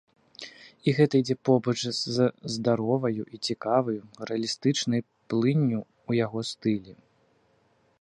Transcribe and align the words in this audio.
І 0.87 0.93
гэта 0.99 1.13
ідзе 1.23 1.35
побач 1.49 1.75
з 1.81 2.31
здароваю 2.55 3.23
і 3.37 3.41
цікаваю, 3.47 3.97
рэалістычнай 4.33 5.01
плынню 5.29 5.81
ў 5.81 6.11
яго 6.27 6.39
стылі. 6.55 6.93